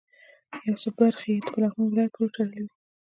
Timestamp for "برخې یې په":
0.97-1.55